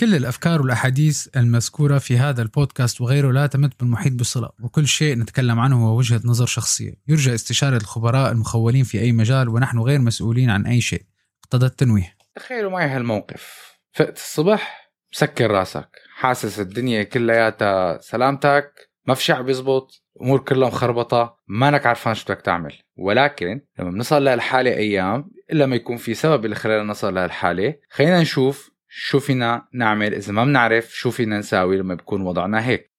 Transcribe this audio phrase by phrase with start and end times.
[0.00, 5.60] كل الأفكار والأحاديث المذكورة في هذا البودكاست وغيره لا تمت بالمحيط بصلة وكل شيء نتكلم
[5.60, 6.94] عنه هو وجهة نظر شخصية.
[7.08, 11.02] يرجى استشارة الخبراء المخولين في أي مجال ونحن غير مسؤولين عن أي شيء.
[11.44, 12.16] اقتضى التنويه.
[12.34, 13.76] تخيلوا معي هالموقف.
[13.92, 15.88] فقت الصبح مسكر راسك.
[16.14, 18.72] حاسس الدنيا كلياتها سلامتك
[19.06, 22.74] مفشع بيزبط أمور كلها مخربطه مانك عارفان شو بدك تعمل.
[22.96, 28.20] ولكن لما بنصل لهالحالة أيام إلا ما يكون في سبب اللي خلانا نصل لهالحالة خلينا
[28.20, 32.92] نشوف شو فينا نعمل؟ إذا ما بنعرف شو فينا نساوي لما بكون وضعنا هيك.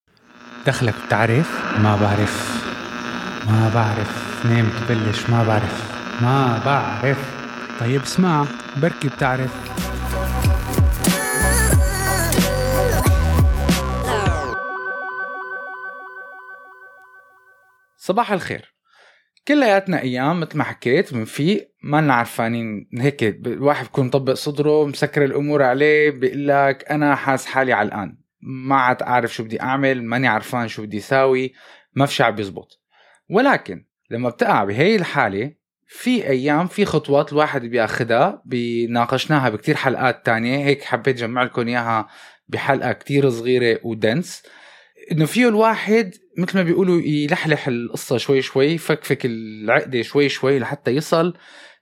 [0.66, 2.64] دخلك بتعرف ما بعرف
[3.46, 7.18] ما بعرف نام تبلش ما بعرف ما بعرف.
[7.80, 8.46] طيب اسمع
[8.78, 9.52] بركي بتعرف.
[17.98, 18.77] صباح الخير.
[19.48, 25.64] كلياتنا أيام مثل ما حكيت بنفيق ما عرفانين هيك الواحد بكون مطبق صدره مسكر الأمور
[25.64, 30.68] عليه بيقول لك أنا حاس حالي علقان ما عاد أعرف شو بدي أعمل ماني عرفان
[30.68, 31.54] شو بدي ساوي
[31.94, 32.82] ما في شعب بيزبط.
[33.30, 35.52] ولكن لما بتقع بهي الحالة
[35.88, 40.66] في أيام في خطوات الواحد بياخدها بناقشناها بكتير حلقات تانية.
[40.66, 42.08] هيك حبيت جمع لكم إياها
[42.48, 44.44] بحلقة كتير صغيرة ودنس
[45.12, 50.92] إنه فيه الواحد مثل ما بيقولوا يلحلح القصة شوي شوي يفكفك العقده شوي شوي لحتى
[50.92, 51.34] يصل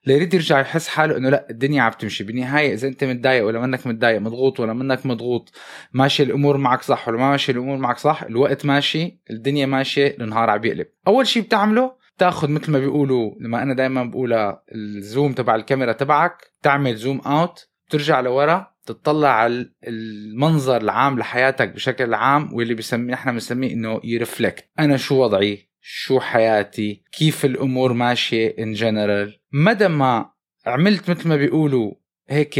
[0.05, 2.23] ليريد يرجع يحس حاله إنه لا الدنيا عم تمشي.
[2.23, 5.51] بالنهاية إذا أنت متضايق ولا منك متضايق مضغوط ولا منك مضغوط
[5.93, 10.49] ماشي الأمور معك صح ولا ما ماشي الأمور معك صح الوقت ماشي الدنيا ماشية النهار
[10.49, 15.33] عم يقلب أول شيء بتعمله تاخذ مثل ما بيقولوا لما أنا دائما بقولها ال zoom
[15.33, 22.53] تبع الكاميرا تبعك تعمل zoom out ترجع لورا تطلع على المنظر العام لحياتك بشكل عام
[22.53, 24.69] واللي بسميه نحن بنسميه إنه ي reflect.
[24.79, 30.29] أنا شو وضعي؟ شو حياتي؟ كيف الأمور ماشية in general مدى ما
[30.65, 31.93] عملت مثل ما بيقولوا
[32.29, 32.59] هيك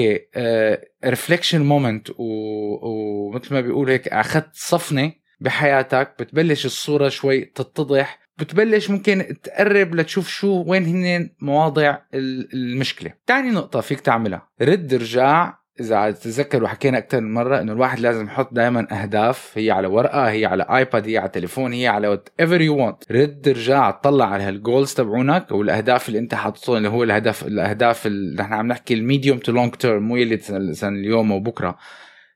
[1.06, 9.36] reflection moment ومثل ما بيقولوا هيك أخذت صفنة بحياتك بتبلش الصورة شوي تتضح بتبلش ممكن
[9.44, 13.14] تقرب لتشوف شو وين هن مواضع المشكلة.
[13.28, 18.26] تاني نقطة فيك تعملها رد رجع إذا تتذكروا حكينا أكثر من مرة إنه الواحد لازم
[18.26, 22.62] يحط دائما أهداف هي على ورقة هي على iPad هي على تليفون هي على whatever
[22.62, 26.90] you want رد رجع اطلع على هال goals تبعونك أو الاهداف اللي أنت حاططهم اللي
[26.90, 30.40] هو الهدف الأهداف اللي نحن عم نحكي ال medium to long term مو اللي
[30.84, 31.78] اليوم وبكره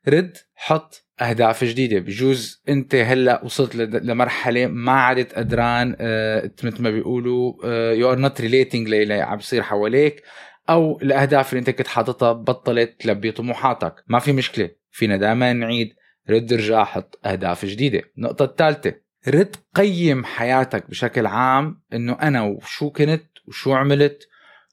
[0.08, 2.00] رد حط أهداف جديدة.
[2.00, 8.42] بجوز أنت هلأ وصلت لمرحلة ما عدت قدران آه، مثل ما بيقولوا you are not
[8.42, 10.24] relating للي عم بيصير حواليك.
[10.69, 14.03] أو الأهداف اللي أنت كنت حاططها بطلت تلبي طموحاتك.
[14.07, 14.69] ما في مشكلة.
[14.91, 15.94] فينا دائما نعيد.
[16.30, 18.02] رد ارجع حط أهداف جديدة.
[18.18, 18.96] النقطه الثالثه
[19.28, 24.28] رد قيم حياتك بشكل عام إنه أنا وشو كنت وشو عملت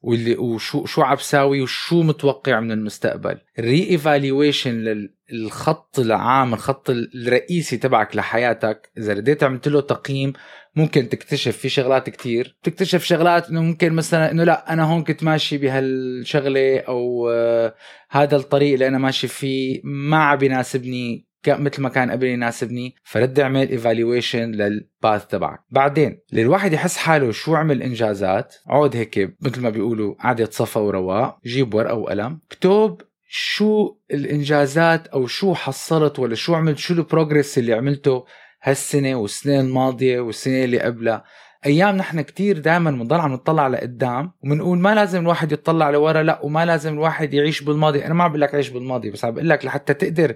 [0.06, 3.38] واللي وشو شو عم بساوي وشو متوقع من المستقبل.
[3.60, 8.90] re-evaluation للخط العام الخط الرئيسي تبعك لحياتك.
[8.98, 10.32] إذا رديت عملت له تقييم
[10.76, 12.56] ممكن تكتشف في شغلات كتير.
[12.62, 17.74] تكتشف شغلات إنه ممكن مثلا إنه لا أنا هون كنت ماشي بهالشغلة أو آه
[18.10, 23.40] هذا الطريق اللي أنا ماشي فيه ما عم بيناسبني مثل ما كان قبل يناسبني فرد
[23.40, 25.60] اعمل evaluation لل path تبعك.
[25.70, 31.38] بعدين للواحد يحس حاله شو عمل إنجازات عود هيك مثل ما بيقولوا قعدة صفا ورواق
[31.46, 37.58] جيب ورقة وقلم اكتب شو الإنجازات أو شو حصلت ولا شو عملت شو ال progress
[37.58, 38.24] اللي عملته
[38.62, 41.24] هالسنة والسنة الماضية والسنة اللي قبلها.
[41.66, 46.40] أيام نحن كتير دائما بنضل عم نطلع لقدام وبنقول ما لازم الواحد يطلع لورا لا
[46.42, 48.04] وما لازم الواحد يعيش بالماضي.
[48.04, 50.34] أنا ما عم بقول لك عيش بالماضي بس عم بقول لك لحتى تقدر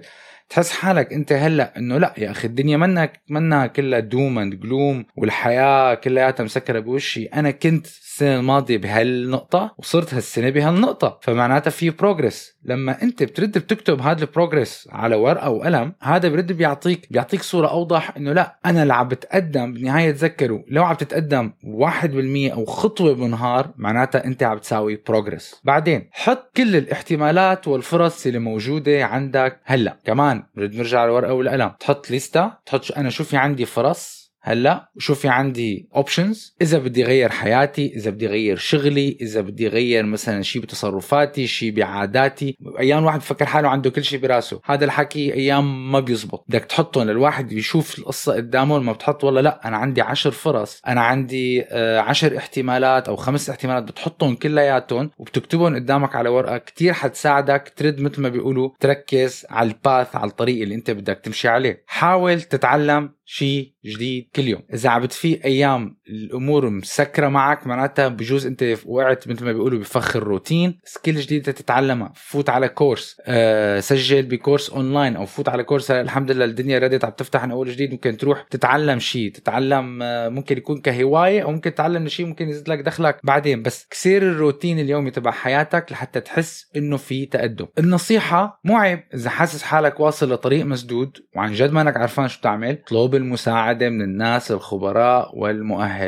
[0.51, 5.05] تحس حالك انت هلا انه لا يا أخي الدنيا منك منها كلها doom and gloom
[5.15, 7.25] والحياة كلياتها مسكرة بوشي.
[7.25, 14.01] أنا كنت السنة الماضية بهالنقطة وصرت هالسنة بهالنقطة فمعناتها في progress لما أنت بترد بتكتب
[14.01, 18.83] هذا ال progress على ورقة وقلم هذا برد بيعطيك بيعطيك صورة أوضح إنه لا أنا
[18.83, 24.57] اللي عم بتقدم بالنهايه تذكروا لو عم تتقدم 1% أو خطوة بالنهار معناتها أنت عم
[24.57, 29.97] تساوي progress بعدين حط كل الاحتمالات والفرص اللي موجودة عندك هلأ.
[30.05, 31.71] كمان برد نرجع على الورقة والقلم.
[31.79, 37.03] تحط لستة تحط أنا شو في عندي فرص؟ هلا وشو في عندي options إذا بدي
[37.03, 42.57] غير حياتي إذا بدي غير شغلي إذا بدي غير مثلا شيء بتصرفاتي شيء بعاداتي.
[42.79, 44.61] أيام واحد بفكر حاله عنده كل شيء براسه.
[44.65, 46.45] هذا الحكي أيام ما بيزبط.
[46.49, 50.81] بدك تحطهم للواحد بيشوف القصة قدامه لما بتحط والله لا أنا عندي عشر فرص.
[50.87, 53.83] أنا عندي آه، عشر احتمالات أو خمس احتمالات.
[53.83, 56.57] بتحطهم كلياتهم وبتكتبهم قدامك على ورقة.
[56.57, 61.19] كتير حتساعدك ترد مثل ما بيقولوا تركز على ال path على الطريق اللي أنت بدك
[61.23, 61.83] تمشي عليه.
[61.87, 64.29] حاول تتعلم شيء جديد.
[64.35, 64.61] كل يوم.
[64.73, 70.15] إذا عم بتفيق أيام الأمور مسكرة معك معناتها بجوز أنت وقعت مثل ما بيقولوا بفخ
[70.15, 70.79] الروتين.
[70.83, 75.91] skill جديده تتعلمها فوت على course أه سجل ب course online أو فوت على course
[75.91, 77.91] الحمد لله الدنيا ردت عم تفتح من أول جديد.
[77.91, 82.69] ممكن تروح تتعلم شيء تتعلم أه ممكن يكون كهواية أو ممكن تتعلم شيء ممكن يزيد
[82.69, 83.61] لك دخلك بعدين.
[83.61, 89.29] بس كسير الروتين اليومي تبع حياتك لحتى تحس إنه في تقدم النصيحة مو عيب إذا
[89.29, 94.01] حاسس حالك واصل لطريق مسدود وعن جد ما إنك عرفان شو تعمل اطلب المساعدة من
[94.01, 96.00] الناس الخبراء والمؤهلين.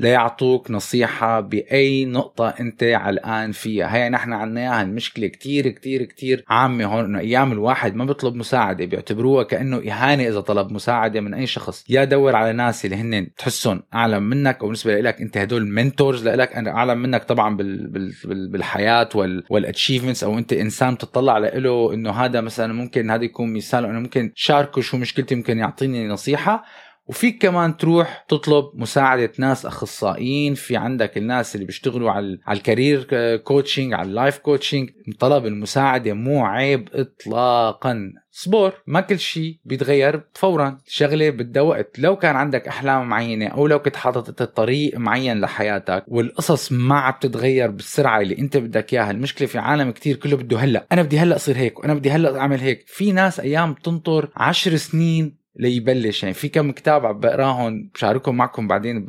[0.00, 3.96] ليعطوك نصيحة بأي نقطة أنت علقان فيها.
[3.96, 8.34] هي نحن عنا اياها المشكلة كتير كتير كتير عامة هون إنه أيام الواحد ما بيطلب
[8.34, 11.84] مساعدة بيعتبروها كأنه إهانة إذا طلب مساعدة من أي شخص.
[11.88, 16.28] يا دور على ناس اللي هن تحسهم أعلم منك أو بالنسبة لك أنت هدول mentors
[16.28, 21.38] لك أنا أعلم منك طبعا بال بال بالحياة وال وال achievements أو أنت إنسان تطلع
[21.38, 26.08] له إنه هذا مثلا ممكن هذا يكون مثال إنه ممكن شاركه شو مشكلتي ممكن يعطيني
[26.08, 26.64] نصيحة.
[27.08, 30.54] وفيك كمان تروح تطلب مساعدة ناس أخصائيين.
[30.54, 34.90] في عندك الناس اللي بيشتغلوا على على ال career coaching على ال life coaching
[35.20, 38.12] طلب المساعدة مو عيب إطلاقا.
[38.30, 40.78] صبر ما كل شيء بيتغير فورا.
[40.86, 46.04] شغلة بدها وقت لو كان عندك أحلام معينة أو لو كنت حاطط طريق معين لحياتك
[46.08, 50.58] والقصص ما عم تتغير بالسرعة اللي أنت بدك إياها المشكلة في عالم كتير كله بده
[50.58, 50.86] هلأ.
[50.92, 52.84] أنا بدي هلأ أصير هيك وأنا بدي هلأ أعمل هيك.
[52.86, 56.22] في ناس أيام تنطر عشر سنين ليبلش.
[56.22, 59.06] يعني في كم كتاب عم بقراهم بشاركهم معكم بعدين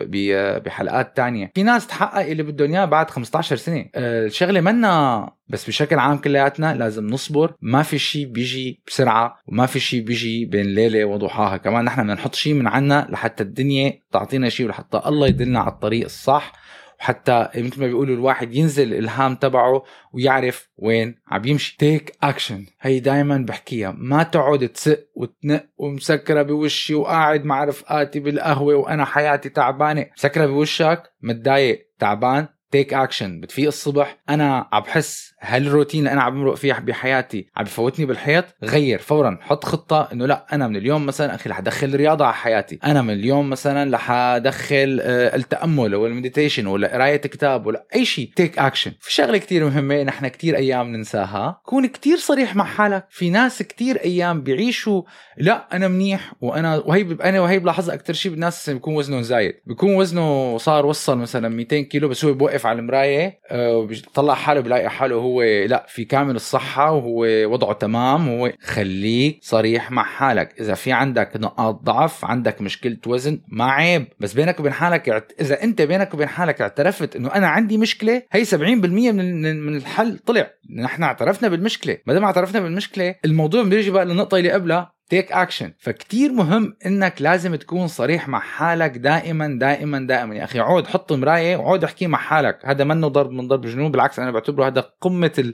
[0.65, 1.51] بحلقات تانية.
[1.56, 3.86] في ناس تحقق اللي بدهم إياه بعد 15 سنة.
[3.95, 7.53] آه، الشغلة منا بس بشكل عام كلياتنا لازم نصبر.
[7.62, 11.57] ما في شيء بيجي بسرعة وما في شيء بيجي بين ليلة وضحاها.
[11.57, 15.71] كمان نحن بدنا نحط شيء من عنا لحتى الدنيا تعطينا شيء ولحتى الله يدلنا على
[15.71, 16.53] الطريق الصح.
[17.00, 21.75] وحتى مثل ما بيقولوا الواحد ينزل الالهام تبعه ويعرف وين عم يمشي.
[21.80, 23.96] take action هي دائما بحكيها.
[23.98, 30.06] ما تقعد تنق وتنق ومسكرة بوشي وقاعد مع رفقاتي بالقهوة وأنا حياتي تعبانة.
[30.18, 32.48] مسكرة بوشك متضايق تعبان.
[32.71, 34.18] take action بتفيق الصبح.
[34.30, 39.38] أنا عم بحس هالروتين اللي أنا عم بمرق فيه بحياتي عم بفوتني بالحيط؟ غير فورا
[39.41, 42.80] حط خطة إنه لا أنا من اليوم مثلا أخي رح أدخل رياضة على حياتي.
[42.83, 47.86] أنا من اليوم مثلا رح أدخل آه، التأمل أو ال meditation ولا قراية كتاب ولا
[47.95, 48.31] أي شيء.
[48.36, 51.62] take action في شغلة كتير مهمة نحن كتير أيام ننساها.
[51.65, 53.07] كون كتير صريح مع حالك.
[53.09, 55.01] في ناس كتير أيام بيعيشوا
[55.38, 59.53] لا أنا منيح وأنا وهي أنا وهي بلاحظها أكثر شيء بالناس بيكون وزنه زايد.
[59.65, 64.62] بيكون وزنه صار وصل مثلا 200 كيلو بس هو بوقف على المراية آه، وبيطلع حاله
[64.62, 65.29] بلاقي حاله هو
[65.68, 70.62] لا في كامل الصحة وهو وضعه تمام وهو خليك صريح مع حالك.
[70.62, 74.08] إذا في عندك نقاط ضعف عندك مشكلة وزن ما عيب.
[74.20, 78.46] بس بينك وبين حالك إذا أنت بينك وبين حالك اعترفت إنه أنا عندي مشكلة هي
[78.46, 80.48] 70% من من الحل طلع.
[80.76, 81.98] نحن اعترفنا بالمشكلة.
[82.06, 84.99] ما دام اعترفنا بالمشكلة الموضوع بيجي بقى للنقطة اللي قبلها.
[85.09, 90.35] تيك اكشن فكتير مهم إنك لازم تكون صريح مع حالك دائما دائما دائما.
[90.35, 92.59] يا أخي عود حط مراية وعود احكي مع حالك.
[92.65, 95.53] هذا منه ضرب من ضرب الجنون بالعكس أنا بعتبره هذا قمة ال...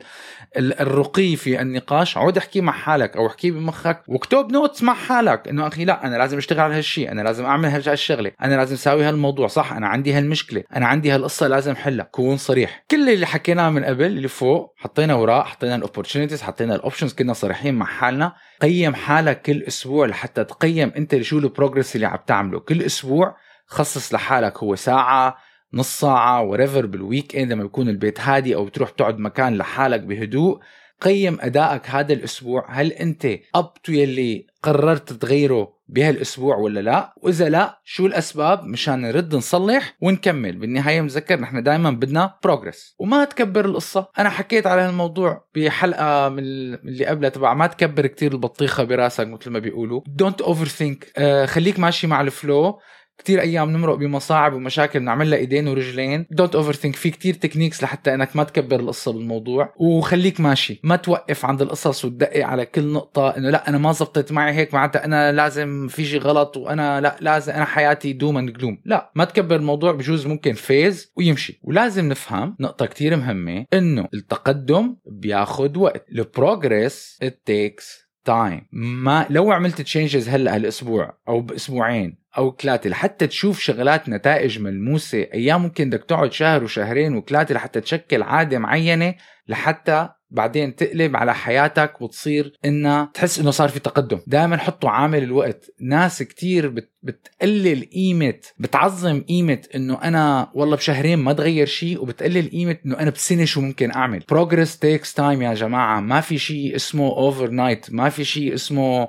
[0.57, 0.79] ال...
[0.79, 2.17] الرقي في النقاش.
[2.17, 4.03] عود احكي مع حالك أو احكي بمخك.
[4.07, 7.69] واكتب notes مع حالك إنه أخي لا أنا لازم أشتغل على هالشيء أنا لازم أعمل
[7.69, 9.47] هالشغلة أنا لازم أسوي هالموضوع.
[9.47, 12.85] صح أنا عندي هالمشكلة أنا عندي هالقصة لازم حلها كون صريح.
[12.91, 17.13] كل اللي حكيناه من قبل اللي فوق حطينا وراء حطينا ال opportunities حطينا ال options
[17.13, 18.33] كنا صريحين مع حالنا.
[18.61, 22.59] قيم حالك كل أسبوع لحتى تقيم أنت شو ال progress اللي عم تعمله.
[22.59, 25.37] كل أسبوع خصص لحالك هو ساعة
[25.73, 30.59] نص ساعة wherever بال weekend لما يكون البيت هادي أو بتروح تقعد مكان لحالك بهدوء.
[31.01, 32.65] قيم أدائك هذا الأسبوع.
[32.69, 39.01] هل أنت up to يلي قررت تغيره بهالأسبوع ولا لا؟ وإذا لا شو الأسباب مشان
[39.01, 44.08] نرد نصلح ونكمل؟ بالنهاية مذكر نحن دائما بدنا progress وما تكبر القصة.
[44.20, 49.50] أنا حكيت على هالموضوع بحلقة من اللي قبلها تبع ما تكبر كتير البطيخة براسك مثل
[49.50, 50.01] ما بيقولوا.
[50.07, 52.79] don't overthink خليك ماشي مع ال flow
[53.17, 56.25] كتير أيام نمرق بمصاعب ومشاكل بنعمل لها إيدين ورجلين.
[56.31, 59.74] don't overthink في كتير techniques لحتى إنك ما تكبر القصة بالموضوع.
[59.77, 60.79] وخليك ماشي.
[60.84, 64.74] ما توقف عند القصص وتدقق على كل نقطة إنه لا أنا ما زبطت معي هيك
[64.74, 69.12] معناتها أنا لازم في شيء غلط وأنا لا لازم أنا حياتي doom and gloom لا
[69.15, 71.60] ما تكبر الموضوع بجوز ممكن phase ويمشي.
[71.63, 76.05] ولازم نفهم نقطة كتير مهمة إنه التقدم بياخد وقت.
[76.12, 83.27] ال progress takes time ما لو عملت changes هلأ هالأسبوع أو بأسبوعين أو ثلاثة لحتى
[83.27, 89.15] تشوف شغلات نتائج ملموسة أيام ممكن بدك تقعد شهر وشهرين وثلاثه لحتى تشكل عادة معينة
[89.48, 94.20] لحتى بعدين تقلب على حياتك وتصير إنها تحس إنه صار في تقدم.
[94.27, 95.65] دائما حطوا عامل الوقت.
[95.82, 102.50] ناس كتير بت بتقلل قيمة بتعظم قيمة إنه أنا والله بشهرين ما تغير شيء وبتقلل
[102.50, 104.22] قيمة إنه أنا بسنة شو ممكن أعمل.
[104.22, 106.00] Progress takes time يا جماعة.
[106.00, 109.08] ما في شيء اسمه overnight ما في شيء اسمه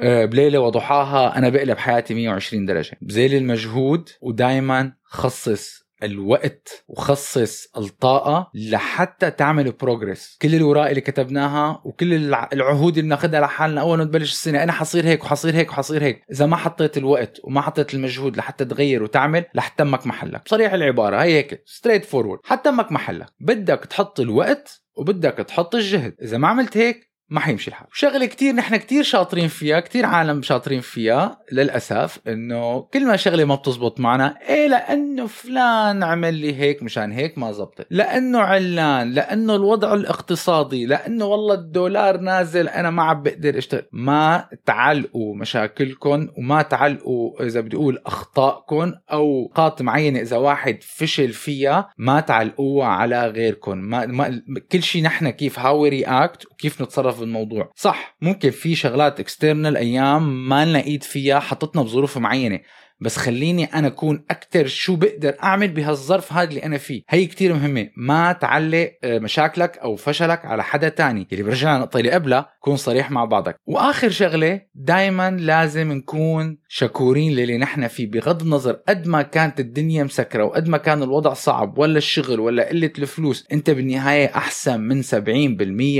[0.00, 2.98] بليلة وضحاها أنا بقلب حياتي 120 درجة.
[3.02, 12.14] بذيل المجهود ودائما خصص الوقت وخصص الطاقة لحتى تعمل بروجرس كل الوراء اللي كتبناها وكل
[12.14, 16.02] الع- العهود اللي بناخذها لحالنا أول ما تبلش السنة أنا حصير هيك وحصير هيك وحصير
[16.02, 16.22] هيك.
[16.32, 20.42] إذا ما حطيت الوقت وما حطيت المجهود لحتى تغير وتعمل رح تمك محلك.
[20.44, 23.26] بصريح العبارة هي هيك straightforward حتمك محلك.
[23.40, 26.14] بدك تحط الوقت وبدك تحط الجهد.
[26.22, 27.86] إذا ما عملت هيك ما حيمشي الحال.
[27.92, 33.44] شغلة كتير نحن كتير شاطرين فيها كتير عالم شاطرين فيها للأسف إنه كل ما شغلة
[33.44, 37.86] ما بتزبط معنا إيه لأنه فلان عمل لي هيك مشان هيك ما زبطت.
[37.90, 43.86] لأنه علان لأنه الوضع الاقتصادي لأنه والله الدولار نازل أنا ما عم بقدر أشتغل.
[43.92, 51.32] ما تعلقوا مشاكلكم وما تعلقوا إذا بدي أقول اخطائكم أو نقاط معينه إذا واحد فشل
[51.32, 57.21] فيها ما تعلقوها على غيركم ما, ما كل شيء نحن كيف how react وكيف نتصرف
[57.22, 58.16] بالموضوع صح.
[58.20, 62.60] ممكن في شغلات external أيام ما لنا إيد فيها حطتنا بظروف معينة.
[63.02, 67.02] بس خليني أنا أكون أكثر شو بقدر أعمل بهالظرف هذا اللي أنا فيه.
[67.08, 67.88] هي كتير مهمة.
[67.96, 71.28] ما تعلق آه، مشاكلك أو فشلك على حدا تاني.
[71.32, 73.56] اللي برجع النقطة اللي قبلها كون صريح مع بعضك.
[73.66, 78.10] وآخر شغلة دائما لازم نكون شكورين للي نحن فيه.
[78.10, 82.68] بغض النظر قد ما كانت الدنيا مسكرة وقد ما كان الوضع صعب ولا الشغل ولا
[82.68, 85.16] قلة الفلوس أنت بالنهاية أحسن من 70%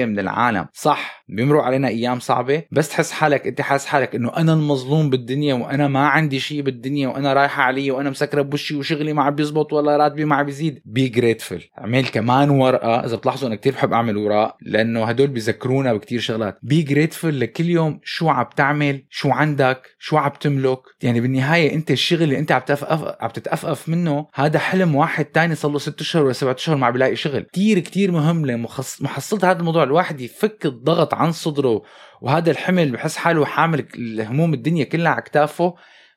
[0.06, 0.66] من العالم.
[0.73, 5.54] صح بيمروا علينا أيام صعبة بس تحس حالك أنت حاسس حالك إنه أنا المظلوم بالدنيا
[5.54, 6.91] وأنا ما عندي شيء بالدنيا.
[6.92, 10.82] وأنا رايحه علي وأنا مسكره بوشي وشغلي ما عم بيزبط ولا راتبي ما عم بيزيد.
[10.85, 13.04] be grateful أعمل كمان ورقة.
[13.04, 16.58] إذا بتلاحظوا أنا كثير بحب أعمل وراق لأنه هدول بيذكرونا بكثير شغلات.
[16.62, 20.78] be grateful لكل يوم شو عم تعمل شو عندك شو عم تملك.
[21.02, 25.54] يعني بالنهاية أنت الشغل اللي أنت عم تتأفف عم تتأفف منه هذا حلم واحد تاني
[25.54, 27.46] صار له ست أشهر ولا سبعة أشهر ما عم بيلاقي شغل.
[27.52, 29.82] كثير كثير مهم لمحصلة هذا الموضوع.
[29.82, 31.82] الواحد يفك الضغط عن صدره.
[32.20, 35.75] وهذا الحمل بحس حاله حامل الهموم الدنيا كلها على كتافه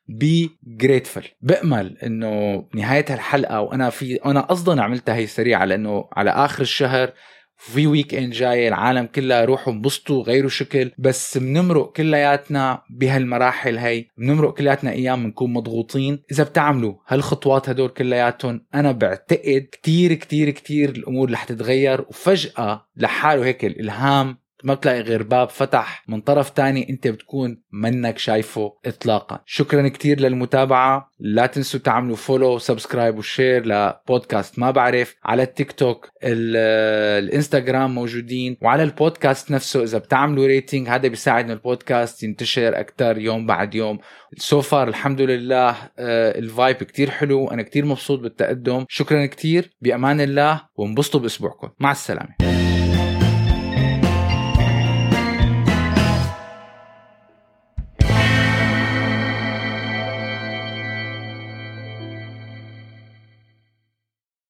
[0.07, 6.29] be grateful بأمل إنه بنهاية هالحلقة وأنا في أنا قصدا عملتها هي سريعة لأنه على
[6.29, 7.13] آخر الشهر
[7.57, 14.05] في weekend جاي العالم كلها روحوا انبسطوا غيروا شكل بس بنمرق كلياتنا بهالمراحل هي.
[14.17, 16.23] بنمرق كلياتنا أيام بنكون مضغوطين.
[16.31, 23.45] إذا بتعملوا هالخطوات هدول كلياتهم أنا بعتقد كتير كتير كتير الأمور رح تتغير وفجأة لحاله
[23.45, 29.39] هيك الإلهام ما بتلاقي غير باب فتح من طرف تاني انت بتكون منك شايفه اطلاقا.
[29.45, 31.09] شكرا كتير للمتابعة.
[31.19, 35.15] لا تنسوا تعملوا follow subscribe و share لبودكاست ما بعرف.
[35.23, 38.57] على التيك توك ال- الإنستغرام موجودين.
[38.61, 43.99] وعلى البودكاست نفسه إذا بتعملوا rating هذا بيساعد إنه البودكاست ينتشر أكثر يوم بعد يوم.
[44.37, 47.47] so far الحمد لله آه، ال vibe كتير حلو.
[47.47, 48.85] أنا كتير مبسوط بالتقدم.
[48.89, 49.71] شكرا كتير.
[49.81, 50.61] بأمان الله.
[50.75, 51.69] وانبسطوا بأسبوعكم.
[51.79, 52.54] مع السلامة.